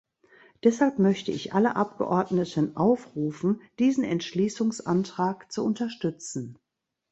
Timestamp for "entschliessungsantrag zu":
4.03-5.63